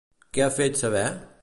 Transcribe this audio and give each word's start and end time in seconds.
Què 0.37 0.43
ha 0.45 0.55
fet 0.55 0.81
saber? 0.81 1.07